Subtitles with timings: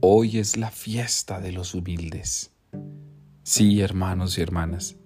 [0.00, 2.50] Hoy es la fiesta de los humildes.
[3.42, 4.96] Sí, hermanos y hermanas,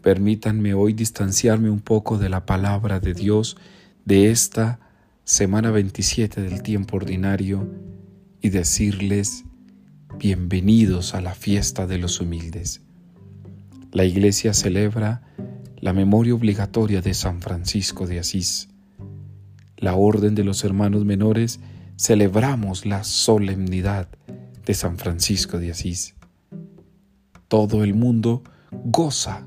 [0.00, 3.58] permítanme hoy distanciarme un poco de la palabra de Dios
[4.06, 4.80] de esta
[5.24, 7.70] semana 27 del tiempo ordinario
[8.40, 9.44] y decirles
[10.16, 12.80] bienvenidos a la fiesta de los humildes.
[13.92, 15.22] La iglesia celebra
[15.76, 18.70] la memoria obligatoria de San Francisco de Asís.
[19.76, 21.60] La orden de los hermanos menores
[22.00, 24.08] celebramos la solemnidad
[24.64, 26.14] de San Francisco de Asís.
[27.46, 28.42] Todo el mundo
[28.84, 29.46] goza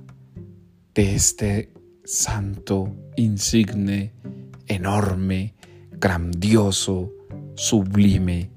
[0.94, 4.14] de este santo, insigne,
[4.68, 5.56] enorme,
[5.94, 7.12] grandioso,
[7.56, 8.52] sublime,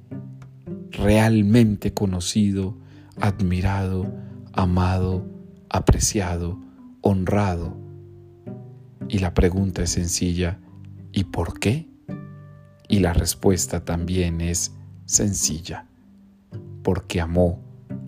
[0.90, 2.76] realmente conocido,
[3.18, 4.12] admirado,
[4.52, 5.26] amado,
[5.70, 6.60] apreciado,
[7.01, 7.78] honrado.
[9.09, 10.60] Y la pregunta es sencilla,
[11.12, 11.95] ¿y por qué?
[12.88, 14.73] Y la respuesta también es
[15.04, 15.87] sencilla,
[16.82, 17.60] porque amó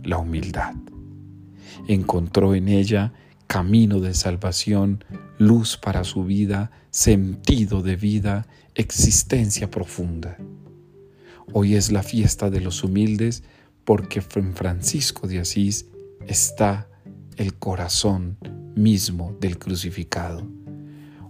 [0.05, 0.75] la humildad.
[1.87, 3.12] Encontró en ella
[3.47, 5.05] camino de salvación,
[5.39, 10.37] luz para su vida, sentido de vida, existencia profunda.
[11.53, 13.43] Hoy es la fiesta de los humildes
[13.84, 15.87] porque en Francisco de Asís
[16.27, 16.89] está
[17.37, 18.37] el corazón
[18.77, 20.47] mismo del crucificado.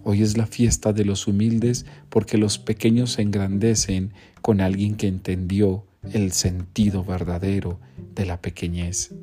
[0.03, 5.07] Hoy es la fiesta de los humildes porque los pequeños se engrandecen con alguien que
[5.07, 7.79] entendió el sentido verdadero
[8.15, 9.13] de la pequeñez.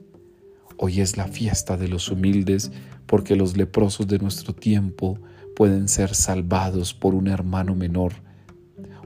[0.77, 2.71] Hoy es la fiesta de los humildes
[3.07, 5.19] porque los leprosos de nuestro tiempo
[5.55, 8.13] pueden ser salvados por un hermano menor.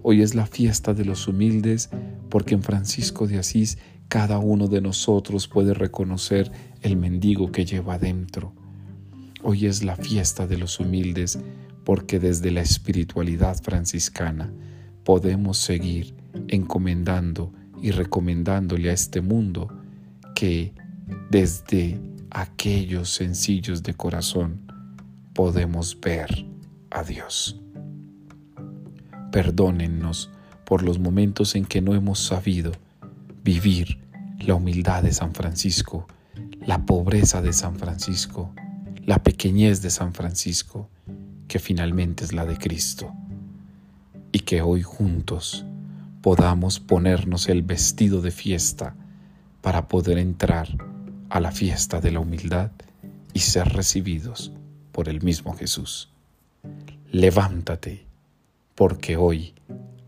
[0.03, 1.91] Hoy es la fiesta de los humildes
[2.29, 6.51] porque en Francisco de Asís cada uno de nosotros puede reconocer
[6.83, 8.53] el mendigo que lleva adentro.
[9.43, 11.39] Hoy es la fiesta de los humildes
[11.85, 14.53] porque desde la espiritualidad franciscana
[15.05, 16.15] podemos seguir
[16.49, 19.69] encomendando y recomendándole a este mundo
[20.35, 20.75] que
[21.31, 21.99] desde
[22.31, 24.61] aquellos sencillos de corazón
[25.33, 26.47] podemos ver
[26.91, 27.61] a Dios.
[29.33, 30.31] Perdónennos
[30.67, 32.73] por los momentos en que no hemos sabido
[33.43, 33.99] vivir
[34.39, 36.07] la humildad de San Francisco,
[36.61, 38.53] la pobreza de San Francisco,
[39.05, 40.89] la pequeñez de San Francisco,
[41.49, 43.13] que finalmente es la de Cristo,
[44.33, 45.65] y que hoy juntos
[46.23, 48.95] podamos ponernos el vestido de fiesta
[49.63, 50.69] para poder entrar
[51.31, 52.71] a la fiesta de la humildad
[53.33, 54.53] y ser recibidos
[54.93, 56.11] por el mismo Jesús.
[57.11, 58.05] Levántate,
[58.75, 59.55] porque hoy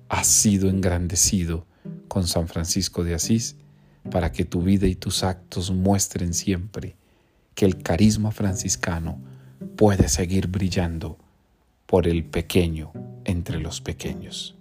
[0.09, 1.67] has sido engrandecido
[2.09, 3.57] con San Francisco de Asís
[4.11, 6.97] para que tu vida y tus actos muestren siempre
[7.55, 9.19] que el carisma franciscano
[9.77, 11.19] puede seguir brillando
[11.87, 12.93] por el pequeño
[13.25, 14.55] entre los pequeños.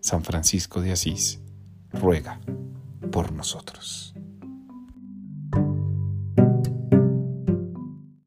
[0.00, 1.40] San Francisco de Asís
[1.92, 2.40] ruega
[3.10, 4.15] por nosotros.